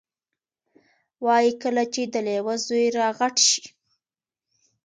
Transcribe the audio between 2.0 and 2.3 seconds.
د